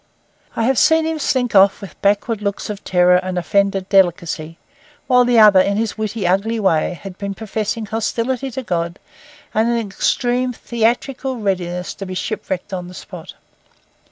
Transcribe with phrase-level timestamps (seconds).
[0.55, 4.57] I have seen him slink off with backward looks of terror and offended delicacy,
[5.05, 8.97] while the other, in his witty, ugly way, had been professing hostility to God,
[9.53, 13.35] and an extreme theatrical readiness to be shipwrecked on the spot.